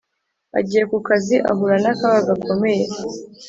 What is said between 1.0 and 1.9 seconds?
kazi ahura